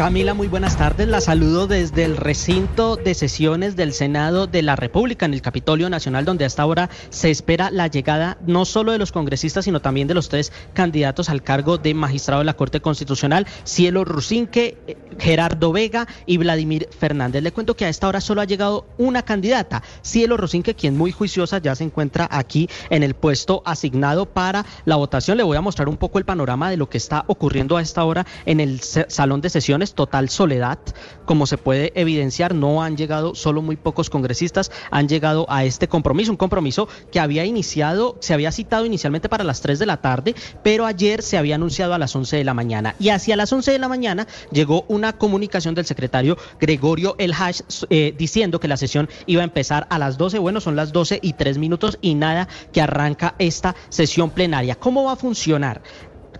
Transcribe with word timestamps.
Camila, 0.00 0.32
muy 0.32 0.48
buenas 0.48 0.78
tardes. 0.78 1.08
La 1.08 1.20
saludo 1.20 1.66
desde 1.66 2.04
el 2.04 2.16
recinto 2.16 2.96
de 2.96 3.12
sesiones 3.12 3.76
del 3.76 3.92
Senado 3.92 4.46
de 4.46 4.62
la 4.62 4.74
República 4.74 5.26
en 5.26 5.34
el 5.34 5.42
Capitolio 5.42 5.90
Nacional, 5.90 6.24
donde 6.24 6.46
hasta 6.46 6.62
ahora 6.62 6.88
se 7.10 7.30
espera 7.30 7.70
la 7.70 7.86
llegada 7.86 8.38
no 8.46 8.64
solo 8.64 8.92
de 8.92 8.98
los 8.98 9.12
congresistas, 9.12 9.66
sino 9.66 9.80
también 9.80 10.08
de 10.08 10.14
los 10.14 10.30
tres 10.30 10.54
candidatos 10.72 11.28
al 11.28 11.42
cargo 11.42 11.76
de 11.76 11.92
magistrado 11.92 12.38
de 12.38 12.46
la 12.46 12.56
Corte 12.56 12.80
Constitucional, 12.80 13.46
Cielo 13.64 14.06
Rusinque, 14.06 14.78
eh, 14.86 14.96
Gerardo 15.18 15.70
Vega 15.70 16.08
y 16.24 16.38
Vladimir 16.38 16.88
Fernández. 16.98 17.42
Le 17.42 17.52
cuento 17.52 17.76
que 17.76 17.84
a 17.84 17.90
esta 17.90 18.08
hora 18.08 18.22
solo 18.22 18.40
ha 18.40 18.46
llegado 18.46 18.86
una 18.96 19.22
candidata, 19.22 19.82
Cielo 20.00 20.38
Rusinque, 20.38 20.74
quien 20.74 20.96
muy 20.96 21.12
juiciosa 21.12 21.58
ya 21.58 21.74
se 21.74 21.84
encuentra 21.84 22.26
aquí 22.30 22.70
en 22.88 23.02
el 23.02 23.12
puesto 23.12 23.62
asignado 23.66 24.24
para 24.24 24.64
la 24.86 24.96
votación. 24.96 25.36
Le 25.36 25.42
voy 25.42 25.58
a 25.58 25.60
mostrar 25.60 25.90
un 25.90 25.98
poco 25.98 26.18
el 26.18 26.24
panorama 26.24 26.70
de 26.70 26.78
lo 26.78 26.88
que 26.88 26.96
está 26.96 27.22
ocurriendo 27.26 27.76
a 27.76 27.82
esta 27.82 28.02
hora 28.04 28.24
en 28.46 28.60
el 28.60 28.80
salón 28.80 29.42
de 29.42 29.50
sesiones 29.50 29.89
total 29.94 30.28
soledad. 30.28 30.78
Como 31.24 31.46
se 31.46 31.58
puede 31.58 31.92
evidenciar, 31.94 32.54
no 32.54 32.82
han 32.82 32.96
llegado 32.96 33.34
solo 33.34 33.62
muy 33.62 33.76
pocos 33.76 34.10
congresistas, 34.10 34.70
han 34.90 35.08
llegado 35.08 35.46
a 35.48 35.64
este 35.64 35.88
compromiso, 35.88 36.30
un 36.30 36.36
compromiso 36.36 36.88
que 37.12 37.20
había 37.20 37.44
iniciado, 37.44 38.16
se 38.20 38.34
había 38.34 38.52
citado 38.52 38.86
inicialmente 38.86 39.28
para 39.28 39.44
las 39.44 39.60
3 39.60 39.78
de 39.78 39.86
la 39.86 39.98
tarde, 39.98 40.34
pero 40.64 40.86
ayer 40.86 41.22
se 41.22 41.38
había 41.38 41.54
anunciado 41.54 41.94
a 41.94 41.98
las 41.98 42.14
11 42.14 42.36
de 42.36 42.44
la 42.44 42.54
mañana. 42.54 42.94
Y 42.98 43.10
hacia 43.10 43.36
las 43.36 43.52
11 43.52 43.72
de 43.72 43.78
la 43.78 43.88
mañana 43.88 44.26
llegó 44.50 44.84
una 44.88 45.12
comunicación 45.12 45.74
del 45.74 45.86
secretario 45.86 46.36
Gregorio 46.60 47.14
El 47.18 47.32
Hash 47.32 47.60
eh, 47.90 48.14
diciendo 48.16 48.60
que 48.60 48.68
la 48.68 48.76
sesión 48.76 49.08
iba 49.26 49.42
a 49.42 49.44
empezar 49.44 49.86
a 49.90 49.98
las 49.98 50.18
12. 50.18 50.38
Bueno, 50.38 50.60
son 50.60 50.76
las 50.76 50.92
12 50.92 51.20
y 51.22 51.34
3 51.34 51.58
minutos 51.58 51.98
y 52.00 52.14
nada 52.14 52.48
que 52.72 52.80
arranca 52.80 53.34
esta 53.38 53.76
sesión 53.88 54.30
plenaria. 54.30 54.74
¿Cómo 54.74 55.04
va 55.04 55.12
a 55.12 55.16
funcionar? 55.16 55.82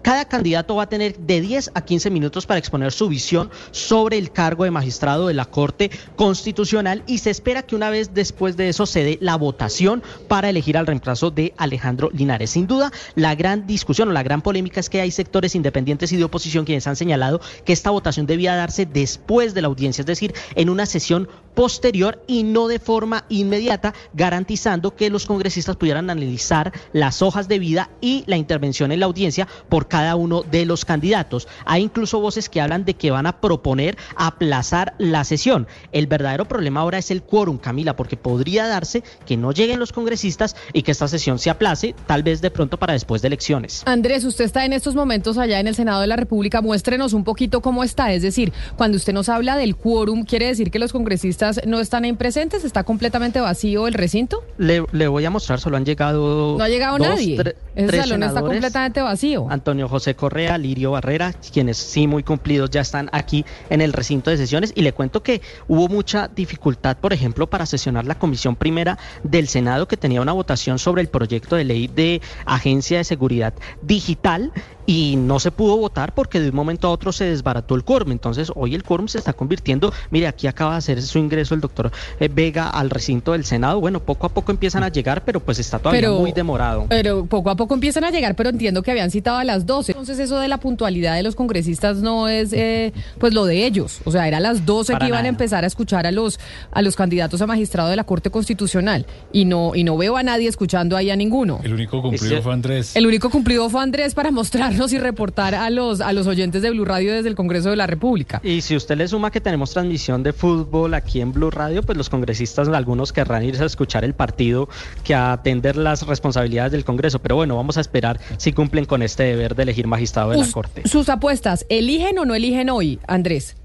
Cada 0.02 0.24
candidato 0.24 0.76
va 0.76 0.84
a 0.84 0.88
tener 0.88 1.18
de 1.18 1.40
10 1.40 1.72
a 1.74 1.82
15 1.82 2.10
minutos 2.10 2.46
para 2.46 2.58
exponer 2.58 2.92
su 2.92 3.08
visión 3.08 3.50
sobre 3.70 4.18
el 4.18 4.32
cargo 4.32 4.64
de 4.64 4.70
magistrado 4.70 5.26
de 5.26 5.34
la 5.34 5.44
Corte 5.44 5.90
Constitucional 6.16 7.02
y 7.06 7.18
se 7.18 7.30
espera 7.30 7.62
que 7.62 7.76
una 7.76 7.90
vez 7.90 8.14
después 8.14 8.56
de 8.56 8.68
eso 8.68 8.86
se 8.86 9.04
dé 9.04 9.18
la 9.20 9.36
votación 9.36 10.02
para 10.28 10.48
elegir 10.48 10.78
al 10.78 10.86
reemplazo 10.86 11.30
de 11.30 11.52
Alejandro 11.56 12.10
Linares. 12.12 12.50
Sin 12.50 12.66
duda, 12.66 12.90
la 13.14 13.34
gran 13.34 13.66
discusión 13.66 14.08
o 14.08 14.12
la 14.12 14.22
gran 14.22 14.42
polémica 14.42 14.80
es 14.80 14.88
que 14.88 15.00
hay 15.00 15.10
sectores 15.10 15.54
independientes 15.54 16.12
y 16.12 16.16
de 16.16 16.24
oposición 16.24 16.64
quienes 16.64 16.86
han 16.86 16.96
señalado 16.96 17.40
que 17.64 17.72
esta 17.72 17.90
votación 17.90 18.26
debía 18.26 18.54
darse 18.56 18.86
después 18.86 19.54
de 19.54 19.62
la 19.62 19.68
audiencia, 19.68 20.02
es 20.02 20.06
decir, 20.06 20.34
en 20.54 20.70
una 20.70 20.86
sesión 20.86 21.28
posterior 21.54 22.22
y 22.26 22.42
no 22.42 22.68
de 22.68 22.78
forma 22.78 23.24
inmediata, 23.28 23.94
garantizando 24.14 24.94
que 24.94 25.10
los 25.10 25.26
congresistas 25.26 25.76
pudieran 25.76 26.10
analizar 26.10 26.72
las 26.92 27.22
hojas 27.22 27.48
de 27.48 27.58
vida 27.58 27.90
y 28.00 28.24
la 28.26 28.36
intervención 28.36 28.92
en 28.92 29.00
la 29.00 29.06
audiencia 29.06 29.48
por 29.68 29.88
cada 29.88 30.16
uno 30.16 30.42
de 30.42 30.64
los 30.64 30.84
candidatos. 30.84 31.48
Hay 31.64 31.82
incluso 31.82 32.20
voces 32.20 32.48
que 32.48 32.60
hablan 32.60 32.84
de 32.84 32.94
que 32.94 33.10
van 33.10 33.26
a 33.26 33.40
proponer 33.40 33.96
aplazar 34.16 34.94
la 34.98 35.24
sesión. 35.24 35.66
El 35.92 36.06
verdadero 36.06 36.46
problema 36.46 36.80
ahora 36.80 36.98
es 36.98 37.10
el 37.10 37.22
quórum, 37.22 37.58
Camila, 37.58 37.96
porque 37.96 38.16
podría 38.16 38.66
darse 38.66 39.02
que 39.26 39.36
no 39.36 39.52
lleguen 39.52 39.78
los 39.78 39.92
congresistas 39.92 40.56
y 40.72 40.82
que 40.82 40.92
esta 40.92 41.08
sesión 41.08 41.38
se 41.38 41.50
aplace, 41.50 41.94
tal 42.06 42.22
vez 42.22 42.40
de 42.40 42.50
pronto 42.50 42.78
para 42.78 42.92
después 42.92 43.22
de 43.22 43.28
elecciones. 43.28 43.82
Andrés, 43.86 44.24
usted 44.24 44.44
está 44.44 44.64
en 44.64 44.72
estos 44.72 44.94
momentos 44.94 45.38
allá 45.38 45.60
en 45.60 45.66
el 45.66 45.74
Senado 45.74 46.00
de 46.00 46.06
la 46.06 46.16
República. 46.16 46.60
Muéstrenos 46.60 47.12
un 47.12 47.24
poquito 47.24 47.60
cómo 47.60 47.84
está. 47.84 48.12
Es 48.12 48.22
decir, 48.22 48.52
cuando 48.76 48.96
usted 48.96 49.12
nos 49.12 49.28
habla 49.28 49.56
del 49.56 49.76
quórum, 49.76 50.24
¿quiere 50.24 50.46
decir 50.46 50.70
que 50.70 50.78
los 50.78 50.92
congresistas 50.92 51.49
no 51.66 51.80
están 51.80 52.04
ahí 52.04 52.12
presentes? 52.12 52.64
¿Está 52.64 52.84
completamente 52.84 53.40
vacío 53.40 53.86
el 53.86 53.94
recinto? 53.94 54.42
Le, 54.58 54.80
voy 54.80 55.24
a 55.24 55.30
mostrar, 55.30 55.60
solo 55.60 55.76
han 55.76 55.84
llegado. 55.84 56.56
No 56.58 56.64
ha 56.64 56.68
llegado 56.68 56.98
nadie. 56.98 57.38
Ese 57.74 57.96
salón 58.02 58.22
está 58.22 58.40
completamente 58.40 59.00
vacío. 59.00 59.46
Antonio 59.50 59.88
José 59.88 60.14
Correa, 60.14 60.58
Lirio 60.58 60.92
Barrera, 60.92 61.32
quienes 61.52 61.76
sí 61.76 62.06
muy 62.06 62.22
cumplidos 62.22 62.70
ya 62.70 62.80
están 62.80 63.08
aquí 63.12 63.44
en 63.68 63.80
el 63.80 63.92
recinto 63.92 64.30
de 64.30 64.36
sesiones. 64.36 64.72
Y 64.74 64.82
le 64.82 64.92
cuento 64.92 65.22
que 65.22 65.40
hubo 65.68 65.88
mucha 65.88 66.28
dificultad, 66.28 66.96
por 66.96 67.12
ejemplo, 67.12 67.48
para 67.48 67.66
sesionar 67.66 68.04
la 68.04 68.16
comisión 68.16 68.56
primera 68.56 68.98
del 69.22 69.48
Senado 69.48 69.88
que 69.88 69.96
tenía 69.96 70.20
una 70.20 70.32
votación 70.32 70.78
sobre 70.78 71.02
el 71.02 71.08
proyecto 71.08 71.56
de 71.56 71.64
ley 71.64 71.88
de 71.88 72.20
Agencia 72.46 72.98
de 72.98 73.04
Seguridad 73.04 73.54
Digital 73.82 74.52
y 74.90 75.14
no 75.14 75.38
se 75.38 75.52
pudo 75.52 75.76
votar 75.76 76.14
porque 76.14 76.40
de 76.40 76.48
un 76.48 76.56
momento 76.56 76.88
a 76.88 76.90
otro 76.90 77.12
se 77.12 77.26
desbarató 77.26 77.76
el 77.76 77.84
quórum. 77.84 78.10
Entonces 78.10 78.50
hoy 78.56 78.74
el 78.74 78.82
quórum 78.82 79.06
se 79.06 79.18
está 79.18 79.32
convirtiendo, 79.32 79.92
mire, 80.10 80.26
aquí 80.26 80.48
acaba 80.48 80.72
de 80.72 80.78
hacer 80.78 81.00
su 81.00 81.18
ingreso 81.18 81.54
el 81.54 81.60
doctor 81.60 81.92
eh, 82.18 82.28
Vega 82.28 82.68
al 82.68 82.90
recinto 82.90 83.30
del 83.30 83.44
Senado. 83.44 83.78
Bueno, 83.78 84.00
poco 84.00 84.26
a 84.26 84.30
poco 84.30 84.50
empiezan 84.50 84.82
a 84.82 84.88
llegar, 84.88 85.24
pero 85.24 85.38
pues 85.38 85.60
está 85.60 85.78
todavía 85.78 86.10
muy 86.10 86.32
demorado. 86.32 86.86
Pero 86.88 87.24
poco 87.26 87.50
a 87.50 87.54
poco 87.54 87.74
empiezan 87.74 88.02
a 88.02 88.10
llegar, 88.10 88.34
pero 88.34 88.48
entiendo 88.48 88.82
que 88.82 88.90
habían 88.90 89.12
citado 89.12 89.38
a 89.38 89.44
las 89.44 89.64
12. 89.64 89.92
Entonces 89.92 90.18
eso 90.18 90.40
de 90.40 90.48
la 90.48 90.58
puntualidad 90.58 91.14
de 91.14 91.22
los 91.22 91.36
congresistas 91.36 91.98
no 91.98 92.26
es 92.26 92.52
eh, 92.52 92.92
pues 93.20 93.32
lo 93.32 93.44
de 93.44 93.66
ellos. 93.66 94.00
O 94.06 94.10
sea, 94.10 94.26
era 94.26 94.38
a 94.38 94.40
las 94.40 94.66
12 94.66 94.98
que 94.98 95.06
iban 95.06 95.24
a 95.24 95.28
empezar 95.28 95.62
a 95.62 95.68
escuchar 95.68 96.04
a 96.04 96.10
los, 96.10 96.40
a 96.72 96.82
los 96.82 96.96
candidatos 96.96 97.40
a 97.40 97.46
magistrado 97.46 97.90
de 97.90 97.96
la 97.96 98.02
Corte 98.02 98.30
Constitucional. 98.30 99.06
Y 99.32 99.44
no, 99.44 99.76
y 99.76 99.84
no 99.84 99.96
veo 99.96 100.16
a 100.16 100.24
nadie 100.24 100.48
escuchando 100.48 100.96
ahí 100.96 101.10
a 101.10 101.16
ninguno. 101.16 101.60
El 101.62 101.74
único 101.74 102.02
cumplido 102.02 102.42
fue 102.42 102.52
Andrés. 102.52 102.96
El 102.96 103.06
único 103.06 103.30
cumplido 103.30 103.70
fue 103.70 103.80
Andrés 103.82 104.14
para 104.14 104.32
mostrar 104.32 104.79
y 104.88 104.98
reportar 104.98 105.54
a 105.54 105.68
los, 105.68 106.00
a 106.00 106.12
los 106.12 106.26
oyentes 106.26 106.62
de 106.62 106.70
Blue 106.70 106.86
Radio 106.86 107.12
desde 107.12 107.28
el 107.28 107.34
Congreso 107.34 107.68
de 107.68 107.76
la 107.76 107.86
República. 107.86 108.40
Y 108.42 108.62
si 108.62 108.76
usted 108.76 108.96
le 108.96 109.06
suma 109.06 109.30
que 109.30 109.40
tenemos 109.40 109.72
transmisión 109.72 110.22
de 110.22 110.32
fútbol 110.32 110.94
aquí 110.94 111.20
en 111.20 111.32
Blue 111.32 111.50
Radio, 111.50 111.82
pues 111.82 111.98
los 111.98 112.08
congresistas, 112.08 112.68
algunos 112.68 113.12
querrán 113.12 113.44
irse 113.44 113.62
a 113.62 113.66
escuchar 113.66 114.04
el 114.04 114.14
partido 114.14 114.68
que 115.04 115.14
a 115.14 115.32
atender 115.32 115.76
las 115.76 116.06
responsabilidades 116.06 116.72
del 116.72 116.84
Congreso. 116.84 117.18
Pero 117.18 117.36
bueno, 117.36 117.56
vamos 117.56 117.76
a 117.76 117.82
esperar 117.82 118.18
si 118.38 118.52
cumplen 118.52 118.86
con 118.86 119.02
este 119.02 119.24
deber 119.24 119.54
de 119.54 119.64
elegir 119.64 119.86
magistrado 119.86 120.30
de 120.30 120.38
la 120.38 120.50
Corte. 120.50 120.88
Sus 120.88 121.08
apuestas, 121.08 121.66
¿eligen 121.68 122.18
o 122.18 122.24
no 122.24 122.34
eligen 122.34 122.70
hoy, 122.70 122.98
Andrés? 123.06 123.59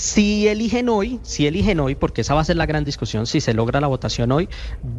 Si 0.00 0.48
eligen 0.48 0.88
hoy, 0.88 1.20
si 1.22 1.46
eligen 1.46 1.78
hoy, 1.78 1.94
porque 1.94 2.22
esa 2.22 2.32
va 2.32 2.40
a 2.40 2.44
ser 2.44 2.56
la 2.56 2.64
gran 2.64 2.84
discusión, 2.84 3.26
si 3.26 3.42
se 3.42 3.52
logra 3.52 3.82
la 3.82 3.86
votación 3.86 4.32
hoy, 4.32 4.48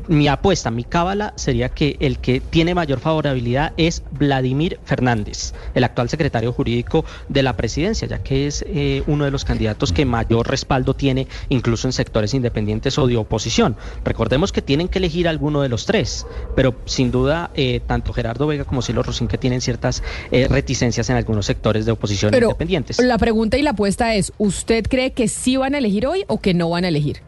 mi 0.07 0.28
apuesta, 0.28 0.69
mi 0.69 0.84
cábala 0.84 1.34
sería 1.38 1.69
que 1.69 1.97
el 2.01 2.19
que 2.19 2.39
tiene 2.39 2.75
mayor 2.75 3.00
favorabilidad 3.00 3.73
es 3.78 4.03
Vladimir 4.11 4.79
Fernández, 4.85 5.56
el 5.73 5.85
actual 5.85 6.07
secretario 6.07 6.53
jurídico 6.53 7.03
de 7.29 7.41
la 7.41 7.57
presidencia, 7.57 8.07
ya 8.07 8.19
que 8.22 8.45
es 8.45 8.63
eh, 8.67 9.01
uno 9.07 9.25
de 9.25 9.31
los 9.31 9.44
candidatos 9.44 9.91
que 9.91 10.06
mayor 10.06 10.47
respaldo 10.47 10.94
tiene, 10.94 11.28
incluso 11.50 11.88
en 11.88 11.94
sectores 11.94 12.35
independientes 12.35 12.95
o 13.00 13.07
de 13.07 13.17
oposición. 13.17 13.78
Recordemos 14.06 14.51
que 14.51 14.61
tienen 14.61 14.88
que 14.88 15.00
elegir 15.00 15.28
alguno 15.28 15.63
de 15.63 15.69
los 15.69 15.88
tres, 15.88 16.28
pero 16.56 16.75
sin 16.85 17.09
duda 17.09 17.50
eh, 17.56 17.81
tanto 17.88 18.13
Gerardo 18.13 18.45
Vega 18.45 18.66
como 18.66 18.84
Silo 18.84 19.01
Rosín 19.01 19.28
que 19.28 19.40
tienen 19.40 19.61
ciertas 19.61 20.03
eh, 20.29 20.47
reticencias 20.47 21.09
en 21.09 21.16
algunos 21.16 21.47
sectores 21.47 21.88
de 21.88 21.91
oposición 21.91 22.31
independientes. 22.35 23.00
La 23.00 23.17
pregunta 23.17 23.57
y 23.57 23.63
la 23.63 23.72
apuesta 23.72 24.13
es, 24.13 24.31
¿usted 24.38 24.91
cree 24.91 25.13
que 25.13 25.29
sí 25.29 25.56
van 25.56 25.74
a 25.74 25.78
elegir 25.78 26.06
hoy 26.06 26.25
o 26.28 26.41
que 26.41 26.53
no 26.53 26.69
van 26.69 26.84
a 26.84 26.90
elegir? 26.90 27.22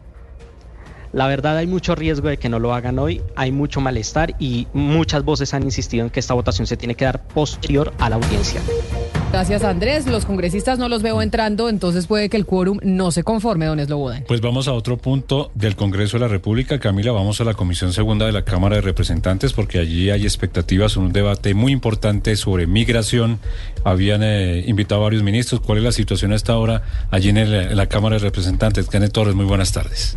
La 1.12 1.26
verdad 1.28 1.56
hay 1.56 1.66
mucho 1.66 1.94
riesgo 1.94 2.28
de 2.28 2.36
que 2.36 2.50
no 2.50 2.58
lo 2.58 2.74
hagan 2.74 2.98
hoy, 2.98 3.22
hay 3.36 3.52
mucho 3.52 3.80
malestar 3.80 4.34
y 4.38 4.66
muchas 4.74 5.24
voces 5.24 5.54
han 5.54 5.62
insistido 5.62 6.04
en 6.04 6.10
que 6.10 6.20
esta 6.20 6.34
votación 6.34 6.66
se 6.66 6.76
tiene 6.76 6.94
que 6.94 7.06
dar 7.06 7.26
posterior 7.26 7.94
a 7.98 8.10
la 8.10 8.16
audiencia. 8.16 8.60
Gracias, 9.34 9.64
Andrés. 9.64 10.06
Los 10.06 10.26
congresistas 10.26 10.78
no 10.78 10.88
los 10.88 11.02
veo 11.02 11.20
entrando, 11.20 11.68
entonces 11.68 12.06
puede 12.06 12.28
que 12.28 12.36
el 12.36 12.46
quórum 12.46 12.78
no 12.84 13.10
se 13.10 13.24
conforme, 13.24 13.66
don 13.66 13.80
Eslobodan. 13.80 14.22
Pues 14.28 14.40
vamos 14.40 14.68
a 14.68 14.72
otro 14.72 14.96
punto 14.96 15.50
del 15.56 15.74
Congreso 15.74 16.18
de 16.18 16.20
la 16.20 16.28
República. 16.28 16.78
Camila, 16.78 17.10
vamos 17.10 17.40
a 17.40 17.44
la 17.44 17.54
Comisión 17.54 17.92
Segunda 17.92 18.26
de 18.26 18.32
la 18.32 18.44
Cámara 18.44 18.76
de 18.76 18.82
Representantes 18.82 19.52
porque 19.52 19.80
allí 19.80 20.10
hay 20.10 20.22
expectativas, 20.22 20.96
un 20.96 21.12
debate 21.12 21.52
muy 21.52 21.72
importante 21.72 22.36
sobre 22.36 22.68
migración. 22.68 23.40
Habían 23.82 24.22
eh, 24.22 24.62
invitado 24.68 25.00
a 25.00 25.04
varios 25.06 25.24
ministros. 25.24 25.60
¿Cuál 25.60 25.78
es 25.78 25.84
la 25.84 25.92
situación 25.92 26.32
hasta 26.32 26.52
ahora 26.52 26.84
allí 27.10 27.30
en, 27.30 27.38
en 27.38 27.76
la 27.76 27.88
Cámara 27.88 28.14
de 28.14 28.20
Representantes? 28.20 28.88
Kenneth 28.88 29.10
Torres, 29.10 29.34
muy 29.34 29.46
buenas 29.46 29.72
tardes. 29.72 30.16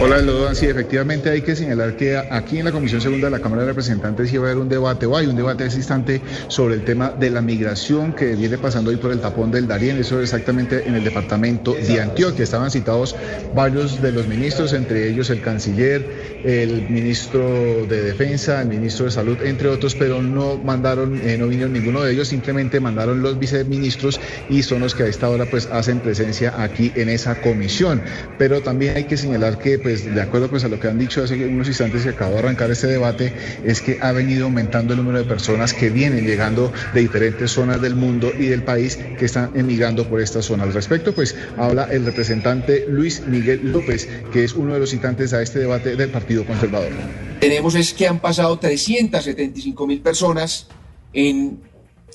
Hola, 0.00 0.18
Lodan. 0.18 0.54
Sí, 0.54 0.66
efectivamente 0.66 1.28
hay 1.28 1.42
que 1.42 1.56
señalar 1.56 1.96
que 1.96 2.16
aquí 2.16 2.60
en 2.60 2.66
la 2.66 2.70
Comisión 2.70 3.00
Segunda 3.00 3.26
de 3.26 3.32
la 3.32 3.40
Cámara 3.40 3.62
de 3.62 3.68
Representantes 3.70 4.32
iba 4.32 4.46
a 4.46 4.50
haber 4.52 4.62
un 4.62 4.68
debate, 4.68 5.06
o 5.06 5.16
hay 5.16 5.26
un 5.26 5.34
debate 5.34 5.64
existente 5.64 6.22
sobre 6.46 6.76
el 6.76 6.84
tema 6.84 7.10
de 7.10 7.30
la 7.30 7.42
migración 7.42 8.12
que 8.12 8.36
viene 8.36 8.58
pasando 8.58 8.90
hoy 8.90 8.96
por 8.96 9.10
el 9.10 9.20
tapón 9.20 9.50
del 9.50 9.66
Darién, 9.66 9.98
eso 9.98 10.20
exactamente 10.20 10.86
en 10.86 10.94
el 10.94 11.02
departamento 11.02 11.74
de 11.74 12.00
Antioquia. 12.00 12.44
Estaban 12.44 12.70
citados 12.70 13.16
varios 13.56 14.00
de 14.00 14.12
los 14.12 14.28
ministros, 14.28 14.72
entre 14.72 15.08
ellos 15.08 15.30
el 15.30 15.40
canciller, 15.40 16.06
el 16.44 16.88
ministro 16.88 17.84
de 17.86 18.00
Defensa, 18.00 18.62
el 18.62 18.68
ministro 18.68 19.06
de 19.06 19.10
Salud, 19.10 19.38
entre 19.42 19.66
otros, 19.66 19.96
pero 19.96 20.22
no 20.22 20.58
mandaron, 20.58 21.20
eh, 21.24 21.36
no 21.36 21.48
vinieron 21.48 21.72
ninguno 21.72 22.02
de 22.02 22.12
ellos, 22.12 22.28
simplemente 22.28 22.78
mandaron 22.78 23.20
los 23.20 23.36
viceministros 23.36 24.20
y 24.48 24.62
son 24.62 24.78
los 24.78 24.94
que 24.94 25.02
a 25.02 25.06
esta 25.08 25.28
hora 25.28 25.46
pues 25.46 25.66
hacen 25.72 25.98
presencia 25.98 26.54
aquí 26.56 26.92
en 26.94 27.08
esa 27.08 27.40
comisión. 27.40 28.00
Pero 28.38 28.62
también 28.62 28.96
hay 28.96 29.04
que 29.04 29.16
señalar 29.16 29.58
que 29.58 29.80
pues 29.80 29.87
de 29.96 30.20
acuerdo 30.20 30.48
pues 30.48 30.64
a 30.64 30.68
lo 30.68 30.78
que 30.78 30.88
han 30.88 30.98
dicho 30.98 31.22
hace 31.22 31.34
unos 31.46 31.66
instantes 31.68 32.02
que 32.02 32.10
acabó 32.10 32.34
de 32.34 32.40
arrancar 32.40 32.70
este 32.70 32.86
debate, 32.86 33.32
es 33.64 33.80
que 33.80 33.98
ha 34.00 34.12
venido 34.12 34.44
aumentando 34.44 34.92
el 34.92 34.98
número 34.98 35.18
de 35.18 35.24
personas 35.24 35.74
que 35.74 35.90
vienen 35.90 36.26
llegando 36.26 36.72
de 36.94 37.00
diferentes 37.00 37.50
zonas 37.50 37.80
del 37.80 37.94
mundo 37.94 38.30
y 38.36 38.46
del 38.46 38.62
país 38.62 38.96
que 38.96 39.24
están 39.24 39.50
emigrando 39.54 40.08
por 40.08 40.20
esta 40.20 40.42
zona. 40.42 40.64
Al 40.64 40.72
respecto, 40.72 41.14
pues 41.14 41.36
habla 41.56 41.84
el 41.90 42.04
representante 42.04 42.86
Luis 42.88 43.22
Miguel 43.26 43.72
López, 43.72 44.08
que 44.32 44.44
es 44.44 44.52
uno 44.54 44.74
de 44.74 44.80
los 44.80 44.90
citantes 44.90 45.32
a 45.32 45.42
este 45.42 45.58
debate 45.60 45.96
del 45.96 46.10
Partido 46.10 46.44
Conservador. 46.44 46.92
Tenemos 47.40 47.74
es 47.74 47.94
que 47.94 48.06
han 48.06 48.20
pasado 48.20 48.58
375 48.58 49.86
mil 49.86 50.00
personas 50.00 50.66
en, 51.12 51.60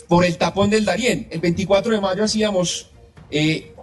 por 0.08 0.26
el 0.26 0.38
tapón 0.38 0.70
del 0.70 0.86
Darién. 0.86 1.28
El 1.32 1.40
24 1.40 1.94
de 1.94 2.02
mayo 2.02 2.24
hacíamos 2.24 2.92
eh, 3.32 3.74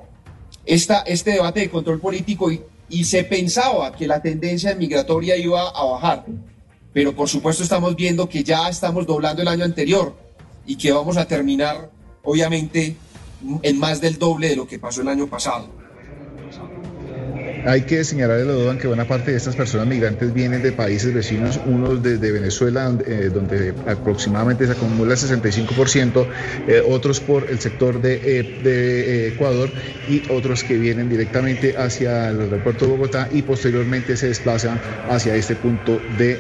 esta, 0.67 1.01
este 1.01 1.33
debate 1.33 1.61
de 1.61 1.71
control 1.71 2.01
político 2.01 2.53
y, 2.53 2.61
y 2.91 3.05
se 3.05 3.25
pensaba 3.25 3.93
que 3.93 4.07
la 4.07 4.21
tendencia 4.21 4.75
migratoria 4.75 5.37
iba 5.37 5.69
a 5.69 5.85
bajar. 5.85 6.27
Pero 6.93 7.15
por 7.15 7.29
supuesto 7.29 7.63
estamos 7.63 7.95
viendo 7.95 8.29
que 8.29 8.43
ya 8.43 8.69
estamos 8.69 9.07
doblando 9.07 9.43
el 9.43 9.49
año 9.49 9.65
anterior 9.65 10.15
y 10.67 10.77
que 10.77 10.91
vamos 10.93 11.17
a 11.17 11.27
terminar, 11.27 11.91
obviamente, 12.25 12.97
en 13.63 13.79
más 13.79 14.01
del 14.01 14.19
doble 14.19 14.49
de 14.49 14.57
lo 14.57 14.67
que 14.67 14.79
pasó 14.79 15.03
el 15.03 15.09
año 15.09 15.29
pasado. 15.29 15.69
Hay 17.67 17.83
que 17.83 18.03
señalar, 18.05 18.41
Lodoban, 18.41 18.79
que 18.79 18.87
buena 18.87 19.05
parte 19.05 19.33
de 19.33 19.37
estas 19.37 19.55
personas 19.55 19.87
migrantes 19.87 20.33
vienen 20.33 20.63
de 20.63 20.73
países 20.73 21.13
vecinos, 21.13 21.61
unos 21.67 22.03
desde 22.03 22.33
Venezuela, 22.33 22.85
donde, 22.85 23.69
eh, 23.69 23.75
aproximadamente 23.87 24.67
se 24.67 24.73
acumula 24.73 25.13
el 25.13 25.19
65%, 25.19 26.27
eh, 26.67 26.83
otros 26.89 27.21
por 27.21 27.51
el 27.51 27.59
sector 27.61 28.01
de, 28.01 28.21
eh, 28.25 29.29
Ecuador 29.35 29.71
y 30.09 30.23
otros 30.31 30.65
que 30.65 30.79
vienen 30.79 31.11
directamente 31.11 31.77
hacia 31.77 32.31
el 32.31 32.41
aeropuerto 32.41 32.87
de 32.87 32.93
Bogotá 32.93 33.29
y 33.31 33.43
posteriormente 33.43 34.17
se 34.17 34.29
desplazan 34.29 34.81
hacia 35.09 35.35
este 35.35 35.55
punto 35.55 36.01
de, 36.17 36.37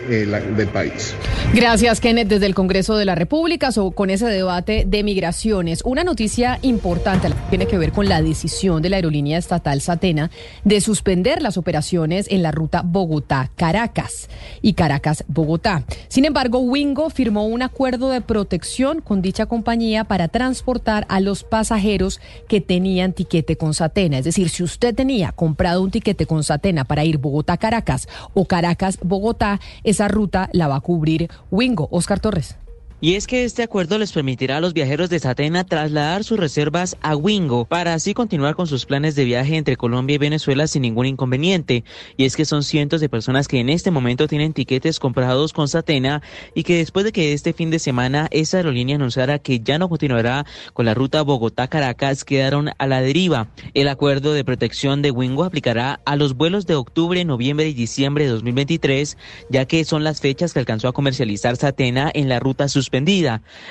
del 0.56 0.68
país. 0.68 1.14
Gracias, 1.54 2.00
Kenneth, 2.00 2.28
desde 2.28 2.46
el 2.46 2.54
Congreso 2.54 2.96
de 2.96 3.04
la 3.04 3.14
República 3.14 3.70
con 3.94 4.10
ese 4.10 4.26
debate 4.26 4.84
de 4.86 5.02
migraciones. 5.02 5.82
Una 5.84 6.02
noticia 6.02 6.58
importante 6.62 7.28
tiene 7.50 7.66
que 7.66 7.76
ver 7.76 7.92
con 7.92 8.08
la 8.08 8.22
decisión 8.22 8.80
de 8.80 8.88
la 8.88 8.96
aerolínea 8.96 9.38
estatal 9.38 9.80
Satena 9.80 10.30
de 10.64 10.80
suspender 10.80 11.09
las 11.10 11.56
operaciones 11.56 12.26
en 12.30 12.42
la 12.42 12.52
ruta 12.52 12.82
Bogotá-Caracas 12.84 14.28
y 14.62 14.74
Caracas-Bogotá. 14.74 15.84
Sin 16.06 16.24
embargo, 16.24 16.60
Wingo 16.60 17.10
firmó 17.10 17.46
un 17.46 17.62
acuerdo 17.62 18.10
de 18.10 18.20
protección 18.20 19.00
con 19.00 19.20
dicha 19.20 19.46
compañía 19.46 20.04
para 20.04 20.28
transportar 20.28 21.06
a 21.08 21.18
los 21.18 21.42
pasajeros 21.42 22.20
que 22.48 22.60
tenían 22.60 23.12
tiquete 23.12 23.56
con 23.56 23.74
Satena. 23.74 24.18
Es 24.18 24.24
decir, 24.24 24.50
si 24.50 24.62
usted 24.62 24.94
tenía 24.94 25.32
comprado 25.32 25.82
un 25.82 25.90
tiquete 25.90 26.26
con 26.26 26.44
Satena 26.44 26.84
para 26.84 27.04
ir 27.04 27.18
Bogotá-Caracas 27.18 28.06
o 28.32 28.44
Caracas-Bogotá, 28.44 29.58
esa 29.82 30.06
ruta 30.06 30.48
la 30.52 30.68
va 30.68 30.76
a 30.76 30.80
cubrir 30.80 31.28
Wingo. 31.50 31.88
Oscar 31.90 32.20
Torres. 32.20 32.56
Y 33.02 33.14
es 33.14 33.26
que 33.26 33.44
este 33.44 33.62
acuerdo 33.62 33.96
les 33.96 34.12
permitirá 34.12 34.58
a 34.58 34.60
los 34.60 34.74
viajeros 34.74 35.08
de 35.08 35.18
Satena 35.18 35.64
trasladar 35.64 36.22
sus 36.22 36.38
reservas 36.38 36.98
a 37.00 37.16
Wingo 37.16 37.64
para 37.64 37.94
así 37.94 38.12
continuar 38.12 38.56
con 38.56 38.66
sus 38.66 38.84
planes 38.84 39.14
de 39.14 39.24
viaje 39.24 39.56
entre 39.56 39.78
Colombia 39.78 40.16
y 40.16 40.18
Venezuela 40.18 40.66
sin 40.66 40.82
ningún 40.82 41.06
inconveniente. 41.06 41.82
Y 42.18 42.26
es 42.26 42.36
que 42.36 42.44
son 42.44 42.62
cientos 42.62 43.00
de 43.00 43.08
personas 43.08 43.48
que 43.48 43.58
en 43.58 43.70
este 43.70 43.90
momento 43.90 44.28
tienen 44.28 44.52
tiquetes 44.52 44.98
comprados 44.98 45.54
con 45.54 45.66
Satena 45.66 46.20
y 46.54 46.62
que 46.62 46.76
después 46.76 47.06
de 47.06 47.12
que 47.12 47.32
este 47.32 47.54
fin 47.54 47.70
de 47.70 47.78
semana 47.78 48.28
esa 48.32 48.58
aerolínea 48.58 48.96
anunciara 48.96 49.38
que 49.38 49.60
ya 49.60 49.78
no 49.78 49.88
continuará 49.88 50.44
con 50.74 50.84
la 50.84 50.92
ruta 50.92 51.22
Bogotá-Caracas 51.22 52.26
quedaron 52.26 52.68
a 52.76 52.86
la 52.86 53.00
deriva. 53.00 53.48
El 53.72 53.88
acuerdo 53.88 54.34
de 54.34 54.44
protección 54.44 55.00
de 55.00 55.10
Wingo 55.10 55.44
aplicará 55.44 56.02
a 56.04 56.16
los 56.16 56.34
vuelos 56.34 56.66
de 56.66 56.74
octubre, 56.74 57.24
noviembre 57.24 57.66
y 57.66 57.72
diciembre 57.72 58.24
de 58.24 58.30
2023, 58.32 59.16
ya 59.48 59.64
que 59.64 59.86
son 59.86 60.04
las 60.04 60.20
fechas 60.20 60.52
que 60.52 60.58
alcanzó 60.58 60.88
a 60.88 60.92
comercializar 60.92 61.56
Satena 61.56 62.10
en 62.12 62.28
la 62.28 62.40
ruta 62.40 62.68
sus 62.68 62.89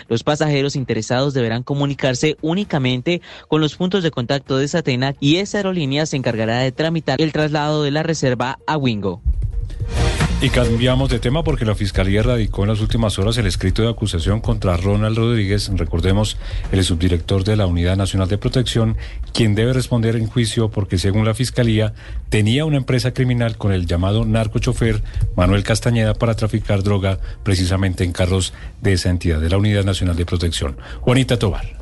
los 0.07 0.24
pasajeros 0.24 0.75
interesados 0.75 1.33
deberán 1.33 1.63
comunicarse 1.63 2.38
únicamente 2.42 3.21
con 3.48 3.62
los 3.62 3.75
puntos 3.75 4.04
de 4.04 4.12
contacto 4.12 4.57
de 4.57 4.68
Satena 4.68 5.16
y 5.19 5.38
esa 5.38 5.57
aerolínea 5.57 6.06
se 6.06 6.18
encargará 6.18 6.60
de 6.60 6.71
tramitar 6.71 7.21
el 7.21 7.31
traslado 7.31 7.83
de 7.83 7.92
la 7.92 8.04
reserva 8.04 8.60
a 8.66 8.77
Wingo. 8.77 9.21
Y 10.42 10.52
cambiamos 10.52 11.10
de 11.10 11.20
tema 11.20 11.44
porque 11.44 11.66
la 11.66 11.76
Fiscalía 11.76 12.24
radicó 12.24 12.64
en 12.64 12.70
las 12.70 12.80
últimas 12.80 13.20
horas 13.20 13.38
el 13.38 13.46
escrito 13.46 13.82
de 13.82 13.90
acusación 13.90 14.40
contra 14.40 14.78
Ronald 14.78 15.18
Rodríguez, 15.18 15.70
recordemos, 15.76 16.38
el 16.72 16.82
subdirector 16.86 17.44
de 17.44 17.58
la 17.58 17.66
Unidad 17.66 17.98
Nacional 17.98 18.30
de 18.30 18.38
Protección, 18.38 18.96
quien 19.34 19.54
debe 19.54 19.74
responder 19.74 20.16
en 20.16 20.28
juicio 20.28 20.72
porque 20.72 20.98
según 20.98 21.26
la 21.26 21.34
Fiscalía 21.34 21.94
tenía 22.30 22.64
una 22.64 22.78
empresa 22.78 23.14
criminal 23.14 23.58
con 23.58 23.74
el 23.74 23.86
llamado 23.86 24.24
narcochofer 24.24 25.04
Manuel 25.36 25.64
Castañeda 25.64 26.14
para 26.14 26.36
traficar 26.36 26.84
droga 26.84 27.20
precisamente 27.44 28.06
en 28.06 28.14
carros 28.14 28.54
de 28.80 28.94
esa 28.94 29.10
entidad, 29.10 29.42
de 29.42 29.50
la 29.50 29.58
Unidad 29.58 29.84
Nacional 29.84 30.16
de 30.16 30.26
Protección. 30.26 30.78
Juanita 31.02 31.38
Tobar. 31.38 31.79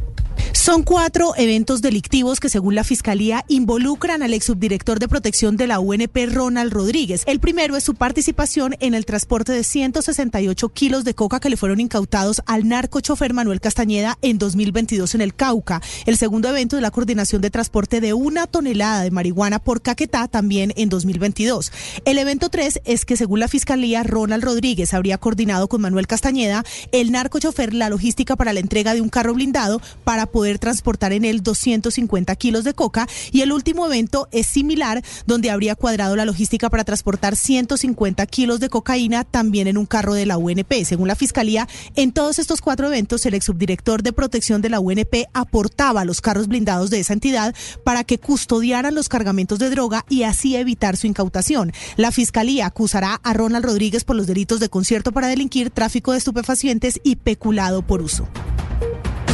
Son 0.54 0.84
cuatro 0.84 1.34
eventos 1.38 1.82
delictivos 1.82 2.40
que, 2.40 2.50
según 2.50 2.76
la 2.76 2.84
Fiscalía, 2.84 3.46
involucran 3.48 4.24
al 4.24 4.34
ex 4.34 4.46
subdirector 4.46 5.00
de 5.00 5.08
protección 5.08 5.58
de 5.58 5.68
la 5.68 5.80
UNP, 5.80 6.16
Ronald 6.32 6.72
Rodríguez. 6.72 7.24
El 7.26 7.40
primero 7.40 7.76
es 7.76 7.84
su 7.84 7.96
participación 7.96 8.76
en 8.80 8.94
el 8.94 9.06
transporte 9.06 9.52
de 9.52 9.64
168 9.64 10.70
kilos 10.70 11.04
de 11.04 11.14
coca 11.14 11.40
que 11.40 11.50
le 11.50 11.58
fueron 11.58 11.80
incautados 11.80 12.42
al 12.46 12.68
narcochofer 12.68 13.34
Manuel 13.34 13.62
Castañeda 13.62 14.18
en 14.22 14.38
2022 14.38 15.16
en 15.16 15.22
el 15.22 15.34
Cauca. 15.34 15.82
El 16.06 16.18
segundo 16.18 16.50
evento 16.50 16.76
es 16.76 16.82
la 16.82 16.92
coordinación 16.92 17.42
de 17.42 17.50
transporte 17.50 18.02
de 18.02 18.14
una 18.14 18.48
tonelada 18.48 19.04
de 19.04 19.12
marihuana 19.12 19.60
por 19.60 19.82
Caquetá 19.82 20.28
también 20.28 20.74
en 20.76 20.90
2022. 20.90 21.72
El 22.06 22.18
evento 22.18 22.50
tres 22.50 22.80
es 22.86 23.06
que, 23.06 23.18
según 23.18 23.40
la 23.40 23.48
Fiscalía, 23.48 24.04
Ronald 24.04 24.44
Rodríguez 24.44 24.94
habría 24.94 25.18
coordinado 25.18 25.68
con 25.68 25.82
Manuel 25.82 26.08
Castañeda 26.08 26.64
el 26.92 27.12
narcochofer 27.12 27.74
la 27.74 27.90
logística 27.90 28.36
para 28.36 28.54
la 28.54 28.60
entrega 28.60 28.94
de 28.94 29.02
un 29.02 29.10
carro 29.10 29.34
blindado 29.34 29.82
para 30.04 30.27
poder 30.28 30.60
transportar 30.60 31.14
en 31.14 31.26
él 31.26 31.44
250 31.44 32.36
kilos 32.36 32.64
de 32.64 32.74
coca. 32.74 33.08
Y 33.32 33.42
el 33.42 33.52
último 33.52 33.86
evento 33.86 34.28
es 34.32 34.48
similar, 34.48 35.04
donde 35.26 35.52
habría 35.52 35.76
cuadrado 35.76 36.16
la 36.16 36.26
logística 36.26 36.70
para 36.70 36.84
transportar 36.84 37.36
150 37.36 38.26
kilos 38.28 38.60
de 38.60 38.70
cocaína 38.70 39.24
también 39.24 39.68
en 39.68 39.78
un 39.78 39.86
carro 39.86 40.14
de 40.14 40.26
la 40.26 40.38
UNP. 40.38 40.86
Según 40.86 41.08
la 41.08 41.16
Fiscalía, 41.16 41.68
en 41.96 42.12
todos 42.12 42.40
estos 42.40 42.62
cuatro 42.62 42.88
eventos, 42.88 43.26
el 43.26 43.34
exsubdirector 43.34 44.04
de 44.04 44.14
protección 44.14 44.62
de 44.62 44.70
la 44.70 44.80
UNP 44.80 45.26
aportaba 45.34 46.06
los 46.06 46.22
carros 46.22 46.48
blindados 46.48 46.90
de 46.90 47.00
esa 47.00 47.14
entidad 47.14 47.56
para 47.84 48.04
que 48.04 48.20
custodiaran 48.20 48.96
los 48.96 49.10
cargamentos 49.10 49.60
de 49.60 49.70
droga 49.70 50.06
y 50.10 50.24
así 50.24 50.56
evitar 50.56 50.98
su 50.98 51.08
incautación. 51.08 51.72
La 51.96 52.12
Fiscalía 52.12 52.66
acusará 52.66 53.20
a 53.24 53.34
Ronald 53.34 53.66
Rodríguez 53.66 54.04
por 54.04 54.16
los 54.16 54.28
delitos 54.28 54.60
de 54.60 54.70
concierto 54.70 55.12
para 55.12 55.28
delinquir, 55.28 55.70
tráfico 55.70 56.12
de 56.12 56.18
estupefacientes 56.18 57.00
y 57.04 57.18
peculado 57.18 57.82
por 57.82 58.02
uso. 58.02 58.28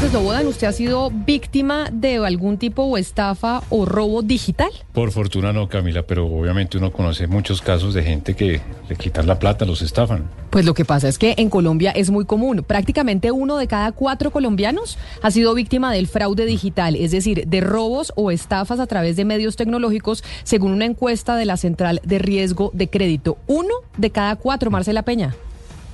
Slobodan, 0.09 0.47
¿usted 0.47 0.67
ha 0.67 0.73
sido 0.73 1.09
víctima 1.09 1.87
de 1.91 2.17
algún 2.17 2.57
tipo 2.57 2.83
o 2.83 2.97
estafa 2.97 3.63
o 3.69 3.85
robo 3.85 4.21
digital? 4.21 4.69
Por 4.91 5.11
fortuna 5.11 5.53
no, 5.53 5.69
Camila, 5.69 6.03
pero 6.03 6.27
obviamente 6.27 6.77
uno 6.77 6.91
conoce 6.91 7.25
muchos 7.25 7.61
casos 7.61 7.93
de 7.93 8.03
gente 8.03 8.35
que 8.35 8.61
le 8.89 8.95
quitan 8.97 9.27
la 9.27 9.39
plata, 9.39 9.65
los 9.65 9.81
estafan. 9.81 10.29
Pues 10.49 10.65
lo 10.65 10.73
que 10.73 10.83
pasa 10.83 11.07
es 11.07 11.17
que 11.17 11.35
en 11.37 11.49
Colombia 11.49 11.91
es 11.91 12.11
muy 12.11 12.25
común. 12.25 12.65
Prácticamente 12.67 13.31
uno 13.31 13.57
de 13.57 13.67
cada 13.67 13.93
cuatro 13.93 14.29
colombianos 14.29 14.97
ha 15.21 15.31
sido 15.31 15.53
víctima 15.53 15.91
del 15.93 16.07
fraude 16.07 16.45
digital, 16.45 16.95
es 16.95 17.11
decir, 17.11 17.47
de 17.47 17.61
robos 17.61 18.11
o 18.15 18.29
estafas 18.29 18.81
a 18.81 18.87
través 18.87 19.15
de 19.15 19.23
medios 19.25 19.55
tecnológicos, 19.55 20.23
según 20.43 20.73
una 20.73 20.85
encuesta 20.85 21.37
de 21.37 21.45
la 21.45 21.55
Central 21.55 22.01
de 22.03 22.19
Riesgo 22.19 22.71
de 22.73 22.89
Crédito. 22.89 23.37
Uno 23.47 23.73
de 23.97 24.09
cada 24.11 24.35
cuatro, 24.35 24.69
Marcela 24.69 25.03
Peña. 25.03 25.33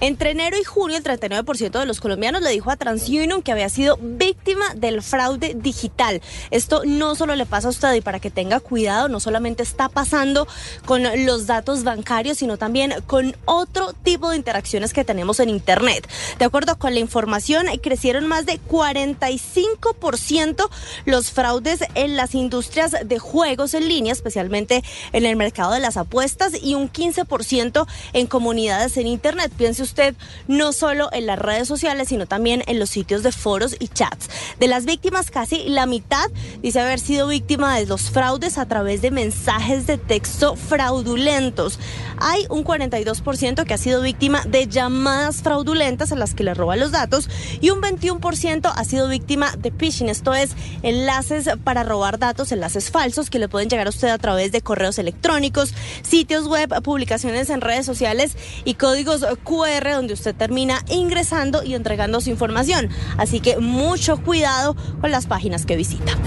Entre 0.02 0.32
enero 0.32 0.58
y 0.58 0.64
junio, 0.64 0.96
el 0.96 1.04
39% 1.04 1.78
de 1.78 1.86
los 1.86 2.00
colombianos 2.00 2.42
le 2.42 2.52
dijo 2.52 2.72
a 2.72 2.78
TransUnion 2.78 3.42
que 3.42 3.52
había 3.52 3.68
sido 3.68 4.00
víctima 4.02 4.64
del 4.76 5.02
fraude 5.02 5.56
digital. 5.56 6.22
Esto 6.52 6.84
no 6.86 7.16
solo 7.16 7.36
le 7.36 7.46
pasa 7.46 7.68
a 7.68 7.72
usted 7.72 7.94
y 7.96 8.02
para 8.02 8.22
que 8.22 8.32
tenga 8.32 8.62
cuidado, 8.62 9.10
no 9.10 9.20
solamente 9.20 9.62
está 9.62 9.90
pasando 9.90 10.48
con 10.86 11.04
los 11.26 11.48
datos 11.48 11.84
bancarios, 11.84 12.38
sino 12.38 12.58
también 12.58 12.94
con 13.08 13.36
otro 13.44 13.92
tipo 13.92 14.30
de 14.30 14.38
interacciones 14.38 14.94
que 14.94 15.04
tenemos 15.04 15.42
en 15.42 15.50
Internet. 15.50 16.08
De 16.38 16.46
acuerdo 16.46 16.80
con 16.80 16.94
la 16.94 17.02
información, 17.02 17.66
crecieron 17.82 18.26
más 18.26 18.46
de 18.46 18.58
45% 18.70 20.70
los 21.06 21.32
fraudes 21.32 21.84
en 21.96 22.16
las 22.16 22.36
industrias 22.36 22.96
de 23.04 23.20
juegos 23.20 23.74
en 23.74 23.90
línea, 23.90 24.14
especialmente 24.14 24.82
en 25.12 25.26
el 25.26 25.36
mercado 25.36 25.74
de 25.74 25.82
las 25.82 25.98
apuestas, 25.98 26.54
y 26.62 26.76
un 26.76 26.90
15% 26.90 27.86
en 28.14 28.28
comunidades 28.28 28.96
en 28.96 29.08
Internet. 29.08 29.52
Piense 29.58 29.89
usted 29.90 30.16
no 30.48 30.72
solo 30.72 31.10
en 31.12 31.26
las 31.26 31.40
redes 31.40 31.68
sociales, 31.68 32.10
sino 32.10 32.26
también 32.26 32.64
en 32.68 32.80
los 32.80 32.90
sitios 32.90 33.24
de 33.24 33.32
foros 33.32 33.76
y 33.80 33.88
chats. 33.88 34.30
De 34.60 34.68
las 34.68 34.86
víctimas, 34.86 35.32
casi 35.32 35.68
la 35.70 35.86
mitad 35.86 36.30
dice 36.62 36.80
haber 36.80 37.00
sido 37.00 37.28
víctima 37.28 37.78
de 37.78 37.86
los 37.86 38.12
fraudes 38.12 38.58
a 38.58 38.68
través 38.68 39.02
de 39.02 39.12
mensajes 39.12 39.88
de 39.88 39.98
texto 39.98 40.56
fraudulentos. 40.56 41.80
Hay 42.20 42.46
un 42.50 42.64
42% 42.64 43.66
que 43.66 43.74
ha 43.74 43.78
sido 43.78 44.02
víctima 44.02 44.44
de 44.46 44.68
llamadas 44.68 45.42
fraudulentas 45.42 46.12
a 46.12 46.16
las 46.16 46.34
que 46.34 46.44
le 46.44 46.54
roban 46.54 46.80
los 46.80 46.92
datos 46.92 47.30
y 47.62 47.72
un 47.72 47.82
21% 47.82 48.72
ha 48.74 48.84
sido 48.84 49.08
víctima 49.08 49.54
de 49.58 49.72
phishing, 49.72 50.10
esto 50.10 50.34
es 50.34 50.52
enlaces 50.84 51.50
para 51.64 51.84
robar 51.84 52.20
datos, 52.20 52.52
enlaces 52.52 52.92
falsos 52.92 53.30
que 53.30 53.40
le 53.40 53.48
pueden 53.48 53.70
llegar 53.70 53.88
a 53.88 53.90
usted 53.90 54.10
a 54.10 54.18
través 54.18 54.52
de 54.52 54.62
correos 54.62 55.00
electrónicos, 55.00 55.74
sitios 56.04 56.48
web, 56.48 56.82
publicaciones 56.84 57.50
en 57.50 57.62
redes 57.62 57.86
sociales 57.86 58.36
y 58.66 58.76
códigos 58.76 59.26
QR 59.44 59.79
donde 59.88 60.14
usted 60.14 60.36
termina 60.36 60.84
ingresando 60.90 61.64
y 61.64 61.76
entregando 61.76 62.22
su 62.22 62.30
información. 62.30 62.90
Así 63.18 63.40
que 63.40 63.58
mucho 63.58 64.18
cuidado 64.18 64.76
con 65.02 65.12
las 65.12 65.28
páginas 65.28 65.66
que 65.66 65.76
visita. 65.76 66.18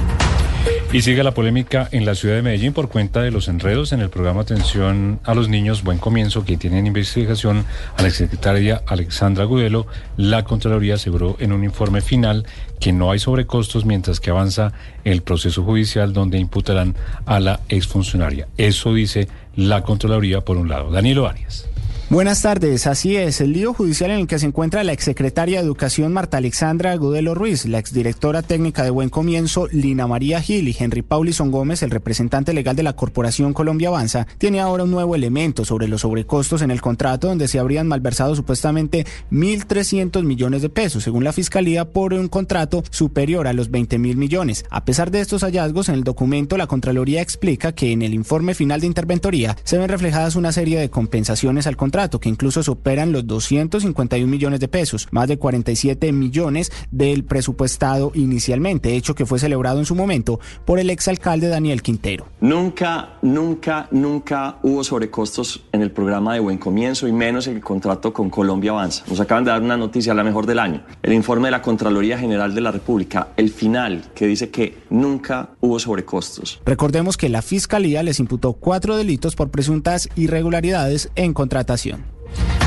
Y 0.93 1.01
sigue 1.01 1.23
la 1.25 1.33
polémica 1.33 1.89
en 1.91 2.05
la 2.05 2.15
ciudad 2.15 2.35
de 2.35 2.43
Medellín 2.43 2.75
por 2.75 2.91
cuenta 2.91 3.23
de 3.23 3.31
los 3.31 3.49
enredos 3.49 3.93
en 3.93 4.01
el 4.01 4.11
programa 4.11 4.43
Atención 4.43 5.21
a 5.25 5.35
los 5.35 5.49
Niños 5.49 5.83
Buen 5.83 5.97
Comienzo 5.97 6.45
que 6.45 6.59
tiene 6.59 6.79
en 6.79 6.87
investigación 6.87 7.65
a 7.97 8.03
la 8.03 8.11
secretaria 8.11 8.83
Alexandra 8.87 9.45
Gudelo. 9.45 9.87
La 10.19 10.45
Contraloría 10.45 10.97
aseguró 10.97 11.37
en 11.41 11.53
un 11.53 11.65
informe 11.65 12.03
final 12.03 12.45
que 12.79 12.93
no 12.93 13.11
hay 13.11 13.19
sobrecostos 13.19 13.87
mientras 13.87 14.21
que 14.21 14.31
avanza 14.31 14.75
el 15.05 15.23
proceso 15.23 15.63
judicial 15.63 16.13
donde 16.13 16.39
imputarán 16.39 16.95
a 17.25 17.41
la 17.41 17.61
exfuncionaria. 17.71 18.49
Eso 18.59 18.93
dice 18.93 19.29
la 19.57 19.83
Contraloría 19.83 20.43
por 20.43 20.59
un 20.59 20.69
lado. 20.69 20.91
Danilo 20.91 21.27
Arias. 21.27 21.72
Buenas 22.13 22.43
tardes, 22.43 22.87
así 22.87 23.17
es, 23.17 23.41
el 23.41 23.55
lío 23.55 23.73
judicial 23.73 24.11
en 24.11 24.19
el 24.19 24.27
que 24.27 24.39
se 24.39 24.45
encuentra 24.45 24.85
la 24.85 24.93
exsecretaria 24.93 25.61
de 25.61 25.65
Educación 25.65 26.13
Marta 26.13 26.37
Alexandra 26.37 26.95
Gudelo 26.95 27.35
Ruiz, 27.35 27.65
la 27.65 27.79
exdirectora 27.79 28.43
técnica 28.43 28.85
de 28.85 28.91
Buen 28.91 29.09
Comienzo 29.09 29.67
Lina 29.69 30.07
María 30.07 30.43
Gil 30.43 30.69
y 30.69 30.77
Henry 30.79 31.01
Paulison 31.01 31.51
Gómez, 31.51 31.83
el 31.83 31.91
representante 31.91 32.53
legal 32.53 32.77
de 32.77 32.83
la 32.83 32.93
Corporación 32.93 33.55
Colombia 33.55 33.89
Avanza, 33.89 34.27
tiene 34.37 34.61
ahora 34.61 34.85
un 34.85 34.91
nuevo 34.91 35.15
elemento 35.15 35.65
sobre 35.65 35.89
los 35.89 36.03
sobrecostos 36.03 36.61
en 36.61 36.71
el 36.71 36.83
contrato 36.83 37.29
donde 37.29 37.49
se 37.49 37.59
habrían 37.59 37.89
malversado 37.89 38.37
supuestamente 38.37 39.07
1.300 39.31 40.23
millones 40.23 40.61
de 40.61 40.69
pesos, 40.69 41.05
según 41.05 41.25
la 41.25 41.33
Fiscalía, 41.33 41.87
por 41.93 42.13
un 42.13 42.29
contrato 42.29 42.85
superior 42.91 43.47
a 43.47 43.55
los 43.55 43.71
20 43.71 43.99
mil 43.99 44.19
millones. 44.19 44.67
A 44.69 44.85
pesar 44.85 45.13
de 45.13 45.21
estos 45.21 45.45
hallazgos, 45.45 45.89
en 45.89 45.95
el 45.95 46.05
documento 46.05 46.59
la 46.59 46.67
Contraloría 46.67 47.23
explica 47.23 47.73
que 47.73 47.91
en 47.91 48.03
el 48.03 48.13
informe 48.13 48.53
final 48.53 48.83
de 48.83 48.89
interventoría 48.89 49.57
se 49.65 49.79
ven 49.79 49.89
reflejadas 49.89 50.37
una 50.37 50.53
serie 50.53 50.79
de 50.79 50.91
compensaciones 50.91 51.67
al 51.67 51.79
contrato 51.79 52.02
que 52.11 52.29
incluso 52.29 52.63
superan 52.63 53.13
los 53.13 53.27
251 53.27 54.27
millones 54.27 54.61
de 54.61 54.69
pesos, 54.69 55.09
más 55.11 55.29
de 55.29 55.39
47 55.39 56.13
millones 56.13 56.73
del 56.91 57.25
presupuestado 57.25 58.13
inicialmente, 58.15 58.97
hecho 58.97 59.15
que 59.15 59.27
fue 59.27 59.39
celebrado 59.39 59.79
en 59.79 59.85
su 59.85 59.95
momento 59.95 60.41
por 60.65 60.79
el 60.79 60.91
exalcalde 60.91 61.49
Daniel 61.49 61.83
Quintero. 61.83 62.27
Nunca, 62.41 63.19
nunca, 63.23 63.89
nunca 63.91 64.59
hubo 64.63 64.83
sobrecostos 64.85 65.65
en 65.73 65.83
el 65.83 65.91
programa 65.91 66.35
de 66.35 66.41
Buen 66.41 66.59
Comienzo 66.59 67.07
y 67.07 67.13
menos 67.13 67.47
en 67.47 67.57
el 67.57 67.63
contrato 67.63 68.13
con 68.13 68.31
Colombia 68.31 68.73
Avanza. 68.73 69.05
Nos 69.09 69.21
acaban 69.21 69.45
de 69.45 69.51
dar 69.51 69.63
una 69.63 69.77
noticia, 69.77 70.15
la 70.15 70.25
mejor 70.25 70.47
del 70.47 70.59
año. 70.59 70.83
El 71.03 71.13
informe 71.13 71.49
de 71.49 71.53
la 71.53 71.63
Contraloría 71.63 72.19
General 72.19 72.55
de 72.55 72.61
la 72.61 72.73
República, 72.73 73.29
el 73.37 73.51
final, 73.51 74.11
que 74.15 74.27
dice 74.27 74.51
que 74.51 74.79
nunca 74.91 75.51
hubo 75.61 75.79
sobrecostos. 75.79 76.61
Recordemos 76.65 77.17
que 77.17 77.29
la 77.29 77.43
Fiscalía 77.43 78.03
les 78.03 78.19
imputó 78.21 78.55
cuatro 78.55 78.97
delitos 78.97 79.37
por 79.37 79.51
presuntas 79.51 80.09
irregularidades 80.17 81.11
en 81.15 81.35
contratación. 81.35 81.92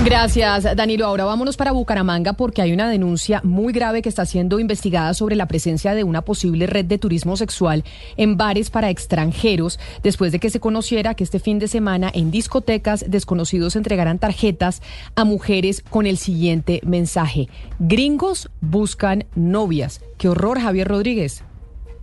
Gracias, 0.03 0.75
Danilo. 0.75 1.07
Ahora 1.07 1.25
vámonos 1.25 1.57
para 1.57 1.71
Bucaramanga 1.71 2.33
porque 2.33 2.61
hay 2.61 2.71
una 2.73 2.87
denuncia 2.87 3.41
muy 3.43 3.73
grave 3.73 4.03
que 4.03 4.09
está 4.09 4.23
siendo 4.25 4.59
investigada 4.59 5.15
sobre 5.15 5.35
la 5.35 5.47
presencia 5.47 5.95
de 5.95 6.03
una 6.03 6.21
posible 6.21 6.67
red 6.67 6.85
de 6.85 6.99
turismo 6.99 7.35
sexual 7.37 7.83
en 8.15 8.37
bares 8.37 8.69
para 8.69 8.91
extranjeros, 8.91 9.79
después 10.03 10.31
de 10.31 10.39
que 10.39 10.51
se 10.51 10.59
conociera 10.59 11.15
que 11.15 11.23
este 11.23 11.39
fin 11.39 11.57
de 11.57 11.67
semana 11.67 12.11
en 12.13 12.29
discotecas 12.29 13.05
desconocidos 13.07 13.75
entregarán 13.75 14.19
tarjetas 14.19 14.83
a 15.15 15.23
mujeres 15.23 15.83
con 15.89 16.05
el 16.05 16.17
siguiente 16.17 16.81
mensaje. 16.85 17.49
Gringos 17.79 18.51
buscan 18.61 19.25
novias. 19.33 20.01
Qué 20.19 20.29
horror, 20.29 20.59
Javier 20.59 20.87
Rodríguez. 20.87 21.43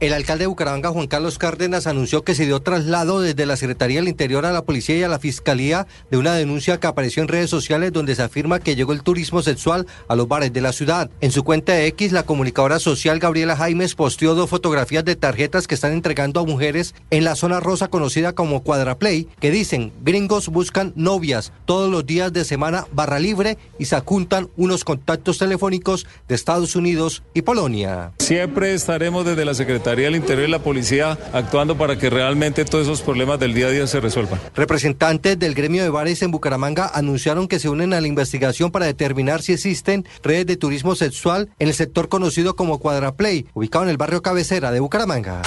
El 0.02 0.14
alcalde 0.14 0.42
de 0.42 0.46
Bucaramanga, 0.48 0.90
Juan 0.90 1.06
Carlos 1.06 1.38
Cárdenas, 1.38 1.86
anunció 1.86 2.24
que 2.24 2.34
se 2.34 2.44
dio 2.44 2.58
traslado 2.58 3.20
desde 3.20 3.46
la 3.46 3.56
Secretaría 3.56 4.00
del 4.00 4.08
Interior 4.08 4.44
a 4.44 4.50
la 4.50 4.64
Policía 4.64 4.96
y 4.96 5.04
a 5.04 5.08
la 5.08 5.20
Fiscalía 5.20 5.86
de 6.10 6.16
una 6.18 6.34
denuncia 6.34 6.80
que 6.80 6.88
apareció 6.88 7.22
en 7.22 7.28
redes 7.28 7.48
sociales 7.48 7.92
donde 7.92 8.16
se 8.16 8.22
afirma 8.22 8.58
que 8.58 8.74
llegó 8.74 8.94
el 8.94 9.04
turismo 9.04 9.42
sexual 9.42 9.86
a 10.08 10.16
los 10.16 10.26
bares 10.26 10.52
de 10.52 10.60
la 10.60 10.72
ciudad. 10.72 11.08
En 11.20 11.30
su 11.30 11.44
cuenta 11.44 11.74
de 11.74 11.86
X, 11.86 12.10
la 12.10 12.24
comunicadora 12.24 12.80
social 12.80 13.20
Gabriela 13.20 13.54
Jaimes 13.54 13.94
posteó 13.94 14.34
dos 14.34 14.50
fotografías 14.50 15.04
de 15.04 15.14
tarjetas 15.14 15.68
que 15.68 15.76
están 15.76 15.92
entregando 15.92 16.40
a 16.40 16.46
mujeres 16.46 16.96
en 17.10 17.22
la 17.22 17.36
zona 17.36 17.60
rosa 17.60 17.86
conocida 17.86 18.32
como 18.32 18.64
Cuadraplay, 18.64 19.28
que 19.38 19.52
dicen, 19.52 19.92
gringos 20.02 20.48
buscan 20.48 20.92
novias 20.96 21.52
todos 21.64 21.88
los 21.88 22.04
días 22.04 22.32
de 22.32 22.44
semana 22.44 22.88
barra 22.92 23.20
libre 23.20 23.56
y 23.78 23.84
se 23.84 23.94
apuntan 23.94 24.48
unos 24.56 24.82
contactos 24.82 25.38
telefónicos 25.38 26.08
de 26.26 26.34
Estados 26.34 26.74
Unidos 26.74 27.22
y 27.34 27.42
Polonia. 27.42 28.10
Siempre 28.18 28.74
estaremos 28.74 29.24
desde 29.24 29.44
la 29.44 29.54
Secretaría 29.54 29.91
del 29.96 30.16
Interior 30.16 30.48
y 30.48 30.50
la 30.50 30.58
Policía 30.58 31.18
actuando 31.32 31.76
para 31.76 31.98
que 31.98 32.10
realmente 32.10 32.64
todos 32.64 32.86
esos 32.86 33.02
problemas 33.02 33.38
del 33.38 33.54
día 33.54 33.66
a 33.66 33.70
día 33.70 33.86
se 33.86 34.00
resuelvan. 34.00 34.40
Representantes 34.54 35.38
del 35.38 35.54
gremio 35.54 35.82
de 35.82 35.90
bares 35.90 36.22
en 36.22 36.30
Bucaramanga 36.30 36.90
anunciaron 36.92 37.48
que 37.48 37.58
se 37.58 37.68
unen 37.68 37.92
a 37.92 38.00
la 38.00 38.08
investigación 38.08 38.70
para 38.70 38.86
determinar 38.86 39.42
si 39.42 39.52
existen 39.52 40.06
redes 40.22 40.46
de 40.46 40.56
turismo 40.56 40.94
sexual 40.94 41.50
en 41.58 41.68
el 41.68 41.74
sector 41.74 42.08
conocido 42.08 42.56
como 42.56 42.78
Cuadraplay, 42.78 43.46
ubicado 43.54 43.84
en 43.84 43.90
el 43.90 43.96
barrio 43.96 44.22
Cabecera 44.22 44.70
de 44.72 44.80
Bucaramanga. 44.80 45.42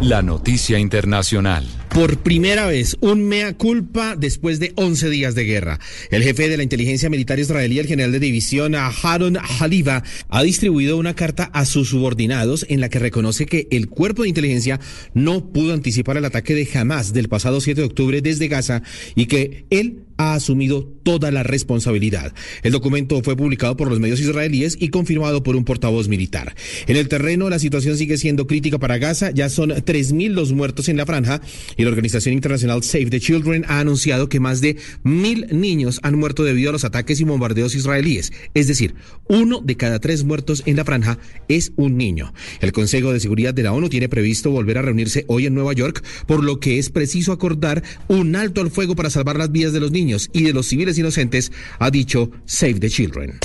La 0.00 0.22
noticia 0.22 0.78
internacional. 0.78 1.66
Por 1.90 2.18
primera 2.18 2.66
vez, 2.66 2.96
un 3.00 3.26
mea 3.26 3.54
culpa 3.54 4.14
después 4.16 4.60
de 4.60 4.72
11 4.76 5.10
días 5.10 5.34
de 5.34 5.44
guerra. 5.44 5.80
El 6.10 6.22
jefe 6.22 6.48
de 6.48 6.56
la 6.56 6.62
inteligencia 6.62 7.10
militar 7.10 7.38
israelí, 7.38 7.78
el 7.78 7.86
general 7.86 8.12
de 8.12 8.20
división 8.20 8.74
Haron 8.76 9.36
Haliva, 9.36 10.02
ha 10.28 10.42
distribuido 10.42 10.96
una 10.96 11.14
carta 11.14 11.50
a 11.52 11.64
sus 11.64 11.88
subordinados 11.88 12.66
en 12.68 12.80
la 12.80 12.88
que 12.88 12.98
reconoce 12.98 13.46
que 13.46 13.66
el 13.70 13.77
cuerpo 13.86 14.22
de 14.22 14.30
inteligencia 14.30 14.80
no 15.14 15.52
pudo 15.52 15.72
anticipar 15.72 16.16
el 16.16 16.24
ataque 16.24 16.54
de 16.54 16.68
Hamas 16.74 17.12
del 17.12 17.28
pasado 17.28 17.60
7 17.60 17.80
de 17.80 17.86
octubre 17.86 18.20
desde 18.20 18.48
Gaza 18.48 18.82
y 19.14 19.26
que 19.26 19.66
él 19.70 20.04
ha 20.16 20.34
asumido 20.34 20.92
toda 21.08 21.30
la 21.30 21.42
responsabilidad. 21.42 22.34
El 22.62 22.72
documento 22.72 23.22
fue 23.22 23.34
publicado 23.34 23.78
por 23.78 23.88
los 23.88 23.98
medios 23.98 24.20
israelíes 24.20 24.76
y 24.78 24.90
confirmado 24.90 25.42
por 25.42 25.56
un 25.56 25.64
portavoz 25.64 26.06
militar. 26.06 26.54
En 26.86 26.96
el 26.96 27.08
terreno, 27.08 27.48
la 27.48 27.58
situación 27.58 27.96
sigue 27.96 28.18
siendo 28.18 28.46
crítica 28.46 28.78
para 28.78 28.98
Gaza. 28.98 29.30
Ya 29.30 29.48
son 29.48 29.70
3.000 29.70 30.32
los 30.32 30.52
muertos 30.52 30.90
en 30.90 30.98
la 30.98 31.06
franja 31.06 31.40
y 31.78 31.84
la 31.84 31.88
organización 31.88 32.34
internacional 32.34 32.82
Save 32.82 33.06
the 33.06 33.20
Children 33.20 33.64
ha 33.68 33.80
anunciado 33.80 34.28
que 34.28 34.38
más 34.38 34.60
de 34.60 34.76
mil 35.02 35.46
niños 35.50 35.98
han 36.02 36.18
muerto 36.18 36.44
debido 36.44 36.68
a 36.68 36.72
los 36.74 36.84
ataques 36.84 37.20
y 37.20 37.24
bombardeos 37.24 37.74
israelíes. 37.74 38.30
Es 38.52 38.68
decir, 38.68 38.94
uno 39.28 39.62
de 39.64 39.78
cada 39.78 40.00
tres 40.00 40.24
muertos 40.24 40.62
en 40.66 40.76
la 40.76 40.84
franja 40.84 41.18
es 41.48 41.72
un 41.76 41.96
niño. 41.96 42.34
El 42.60 42.72
Consejo 42.72 43.14
de 43.14 43.20
Seguridad 43.20 43.54
de 43.54 43.62
la 43.62 43.72
ONU 43.72 43.88
tiene 43.88 44.10
previsto 44.10 44.50
volver 44.50 44.76
a 44.76 44.82
reunirse 44.82 45.24
hoy 45.28 45.46
en 45.46 45.54
Nueva 45.54 45.72
York, 45.72 46.04
por 46.26 46.44
lo 46.44 46.60
que 46.60 46.78
es 46.78 46.90
preciso 46.90 47.32
acordar 47.32 47.82
un 48.08 48.36
alto 48.36 48.60
al 48.60 48.70
fuego 48.70 48.94
para 48.94 49.08
salvar 49.08 49.38
las 49.38 49.50
vidas 49.50 49.72
de 49.72 49.80
los 49.80 49.90
niños 49.90 50.28
y 50.34 50.42
de 50.42 50.52
los 50.52 50.66
civiles 50.66 50.97
inocentes, 50.98 51.52
ha 51.78 51.90
dicho 51.90 52.30
Save 52.44 52.80
the 52.80 52.88
Children. 52.88 53.38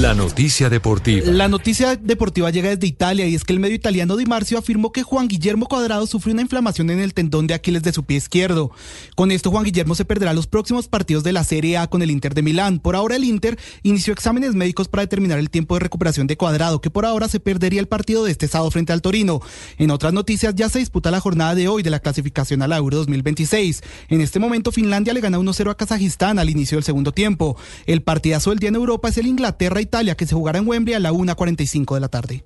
La 0.00 0.14
noticia 0.14 0.70
deportiva. 0.70 1.30
La 1.30 1.46
noticia 1.46 1.94
deportiva 1.94 2.48
llega 2.48 2.70
desde 2.70 2.86
Italia 2.86 3.26
y 3.26 3.34
es 3.34 3.44
que 3.44 3.52
el 3.52 3.60
medio 3.60 3.76
italiano 3.76 4.16
Di 4.16 4.24
Marcio 4.24 4.56
afirmó 4.56 4.92
que 4.92 5.02
Juan 5.02 5.28
Guillermo 5.28 5.66
Cuadrado 5.66 6.06
sufrió 6.06 6.32
una 6.32 6.40
inflamación 6.40 6.88
en 6.88 7.00
el 7.00 7.12
tendón 7.12 7.46
de 7.46 7.52
Aquiles 7.52 7.82
de 7.82 7.92
su 7.92 8.04
pie 8.04 8.16
izquierdo. 8.16 8.70
Con 9.14 9.30
esto 9.30 9.50
Juan 9.50 9.62
Guillermo 9.62 9.94
se 9.94 10.06
perderá 10.06 10.32
los 10.32 10.46
próximos 10.46 10.88
partidos 10.88 11.22
de 11.22 11.34
la 11.34 11.44
Serie 11.44 11.76
A 11.76 11.86
con 11.86 12.00
el 12.00 12.10
Inter 12.10 12.32
de 12.32 12.40
Milán. 12.40 12.78
Por 12.78 12.96
ahora 12.96 13.16
el 13.16 13.24
Inter 13.24 13.58
inició 13.82 14.14
exámenes 14.14 14.54
médicos 14.54 14.88
para 14.88 15.02
determinar 15.02 15.38
el 15.38 15.50
tiempo 15.50 15.74
de 15.74 15.80
recuperación 15.80 16.26
de 16.26 16.38
Cuadrado, 16.38 16.80
que 16.80 16.88
por 16.88 17.04
ahora 17.04 17.28
se 17.28 17.38
perdería 17.38 17.80
el 17.80 17.86
partido 17.86 18.24
de 18.24 18.30
este 18.30 18.48
sábado 18.48 18.70
frente 18.70 18.94
al 18.94 19.02
Torino. 19.02 19.42
En 19.76 19.90
otras 19.90 20.14
noticias 20.14 20.54
ya 20.54 20.70
se 20.70 20.78
disputa 20.78 21.10
la 21.10 21.20
jornada 21.20 21.54
de 21.54 21.68
hoy 21.68 21.82
de 21.82 21.90
la 21.90 22.00
clasificación 22.00 22.62
a 22.62 22.68
la 22.68 22.78
Euro 22.78 22.96
2026. 22.96 23.82
En 24.08 24.22
este 24.22 24.38
momento 24.38 24.72
Finlandia 24.72 25.12
le 25.12 25.20
gana 25.20 25.38
1-0 25.38 25.70
a 25.70 25.74
Kazajistán 25.74 26.38
al 26.38 26.48
inicio 26.48 26.78
del 26.78 26.84
segundo 26.84 27.12
tiempo. 27.12 27.58
El 27.84 28.00
partidazo 28.00 28.48
del 28.48 28.60
día 28.60 28.70
en 28.70 28.76
Europa 28.76 29.10
es 29.10 29.18
el 29.18 29.26
Inglaterra 29.26 29.82
Italia, 29.90 30.14
que 30.14 30.24
se 30.24 30.36
jugará 30.36 30.60
en 30.60 30.68
Wembley 30.68 30.94
a 30.94 31.00
la 31.00 31.10
1.45 31.10 31.94
de 31.94 32.00
la 32.00 32.08
tarde. 32.08 32.44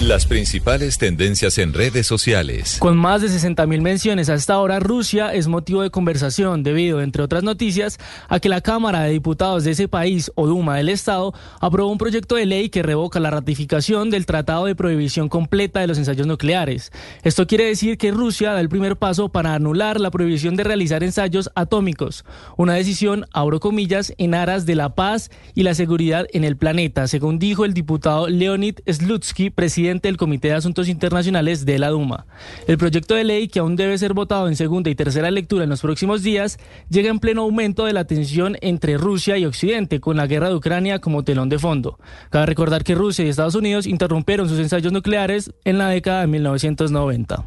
Las 0.00 0.26
principales 0.26 0.96
tendencias 0.96 1.58
en 1.58 1.74
redes 1.74 2.06
sociales. 2.06 2.76
Con 2.78 2.96
más 2.96 3.20
de 3.20 3.26
60.000 3.26 3.80
menciones 3.80 4.28
hasta 4.28 4.54
ahora, 4.54 4.78
Rusia 4.78 5.34
es 5.34 5.48
motivo 5.48 5.82
de 5.82 5.90
conversación 5.90 6.62
debido, 6.62 7.02
entre 7.02 7.24
otras 7.24 7.42
noticias, 7.42 7.98
a 8.28 8.38
que 8.38 8.48
la 8.48 8.60
Cámara 8.60 9.02
de 9.02 9.10
Diputados 9.10 9.64
de 9.64 9.72
ese 9.72 9.88
país, 9.88 10.30
o 10.36 10.46
Duma 10.46 10.76
del 10.76 10.88
Estado, 10.88 11.34
aprobó 11.58 11.90
un 11.90 11.98
proyecto 11.98 12.36
de 12.36 12.46
ley 12.46 12.68
que 12.68 12.84
revoca 12.84 13.18
la 13.18 13.30
ratificación 13.30 14.08
del 14.08 14.24
Tratado 14.24 14.66
de 14.66 14.76
Prohibición 14.76 15.28
Completa 15.28 15.80
de 15.80 15.88
los 15.88 15.98
Ensayos 15.98 16.28
Nucleares. 16.28 16.92
Esto 17.24 17.48
quiere 17.48 17.64
decir 17.64 17.98
que 17.98 18.12
Rusia 18.12 18.52
da 18.52 18.60
el 18.60 18.68
primer 18.68 18.98
paso 18.98 19.30
para 19.30 19.54
anular 19.54 19.98
la 19.98 20.12
prohibición 20.12 20.54
de 20.54 20.62
realizar 20.62 21.02
ensayos 21.02 21.50
atómicos, 21.56 22.24
una 22.56 22.74
decisión, 22.74 23.26
abro 23.32 23.58
comillas, 23.58 24.14
en 24.16 24.36
aras 24.36 24.64
de 24.64 24.76
la 24.76 24.94
paz 24.94 25.32
y 25.56 25.64
la 25.64 25.74
seguridad 25.74 26.28
en 26.32 26.44
el 26.44 26.56
planeta, 26.56 27.08
según 27.08 27.40
dijo 27.40 27.64
el 27.64 27.74
diputado 27.74 28.28
Leonid 28.28 28.76
Slutsky, 28.86 29.50
presidente 29.88 30.18
Comité 30.18 30.48
de 30.48 30.54
Asuntos 30.54 30.88
Internacionales 30.88 31.64
de 31.64 31.78
la 31.78 31.88
Duma. 31.88 32.26
El 32.66 32.76
proyecto 32.76 33.14
de 33.14 33.24
ley, 33.24 33.48
que 33.48 33.60
aún 33.60 33.74
debe 33.74 33.96
ser 33.96 34.12
votado 34.12 34.48
en 34.48 34.56
segunda 34.56 34.90
y 34.90 34.94
tercera 34.94 35.30
lectura 35.30 35.64
en 35.64 35.70
los 35.70 35.80
próximos 35.80 36.22
días, 36.22 36.58
llega 36.90 37.08
en 37.08 37.20
pleno 37.20 37.42
aumento 37.42 37.86
de 37.86 37.94
la 37.94 38.04
tensión 38.04 38.56
entre 38.60 38.98
Rusia 38.98 39.38
y 39.38 39.46
Occidente, 39.46 39.98
con 40.00 40.18
la 40.18 40.26
guerra 40.26 40.50
de 40.50 40.56
Ucrania 40.56 40.98
como 40.98 41.24
telón 41.24 41.48
de 41.48 41.58
fondo. 41.58 41.98
Cabe 42.28 42.46
recordar 42.46 42.84
que 42.84 42.94
Rusia 42.94 43.24
y 43.24 43.28
Estados 43.28 43.54
Unidos 43.54 43.86
interrumpieron 43.86 44.48
sus 44.48 44.58
ensayos 44.58 44.92
nucleares 44.92 45.52
en 45.64 45.78
la 45.78 45.88
década 45.88 46.20
de 46.20 46.26
1990. 46.26 47.44